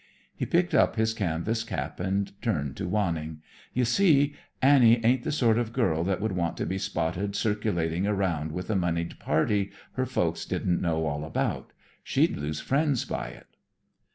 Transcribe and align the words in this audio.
He 0.35 0.47
picked 0.47 0.73
up 0.73 0.95
his 0.95 1.13
canvas 1.13 1.63
cap 1.63 1.99
and 1.99 2.31
turned 2.41 2.75
to 2.77 2.87
Wanning. 2.87 3.43
"You 3.71 3.85
see, 3.85 4.33
Annie 4.59 4.99
ain't 5.05 5.21
the 5.21 5.31
sort 5.31 5.59
of 5.59 5.71
girl 5.73 6.03
that 6.05 6.19
would 6.19 6.31
want 6.31 6.57
to 6.57 6.65
be 6.65 6.79
spotted 6.79 7.35
circulating 7.35 8.07
around 8.07 8.51
with 8.51 8.71
a 8.71 8.75
monied 8.75 9.19
party 9.19 9.69
her 9.93 10.07
folks 10.07 10.43
didn't 10.47 10.81
know 10.81 11.05
all 11.05 11.23
about. 11.23 11.71
She'd 12.03 12.35
lose 12.35 12.59
friends 12.59 13.05
by 13.05 13.27
it." 13.27 13.47